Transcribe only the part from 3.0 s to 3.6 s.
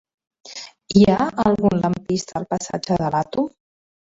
de l'Àtom?